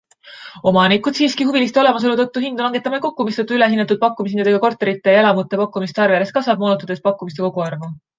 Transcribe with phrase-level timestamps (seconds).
[0.69, 5.61] Omanikud siiski huviliste olemasolu tõttu hindu langetama ei kuku, mistõttu ülehinnatud pakkumishindadega korterite ja elamute
[5.61, 7.91] pakkumiste arv järjest kasvab, moonutades pakkumiste koguarvu.